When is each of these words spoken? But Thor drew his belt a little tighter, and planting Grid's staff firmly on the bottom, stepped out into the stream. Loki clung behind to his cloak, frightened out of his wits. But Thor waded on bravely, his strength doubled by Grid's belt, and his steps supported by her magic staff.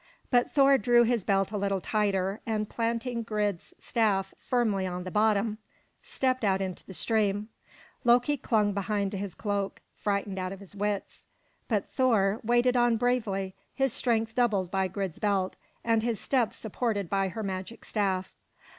But 0.31 0.51
Thor 0.51 0.79
drew 0.79 1.03
his 1.03 1.23
belt 1.23 1.51
a 1.51 1.57
little 1.59 1.79
tighter, 1.79 2.41
and 2.47 2.67
planting 2.67 3.21
Grid's 3.21 3.75
staff 3.77 4.33
firmly 4.39 4.87
on 4.87 5.03
the 5.03 5.11
bottom, 5.11 5.59
stepped 6.01 6.43
out 6.43 6.59
into 6.59 6.83
the 6.87 6.93
stream. 6.95 7.49
Loki 8.03 8.35
clung 8.35 8.73
behind 8.73 9.11
to 9.11 9.17
his 9.19 9.35
cloak, 9.35 9.79
frightened 9.93 10.39
out 10.39 10.53
of 10.53 10.59
his 10.59 10.75
wits. 10.75 11.27
But 11.67 11.87
Thor 11.87 12.39
waded 12.43 12.75
on 12.75 12.97
bravely, 12.97 13.53
his 13.75 13.93
strength 13.93 14.33
doubled 14.33 14.71
by 14.71 14.87
Grid's 14.87 15.19
belt, 15.19 15.55
and 15.83 16.01
his 16.01 16.19
steps 16.19 16.57
supported 16.57 17.07
by 17.07 17.27
her 17.27 17.43
magic 17.43 17.85
staff. 17.85 18.33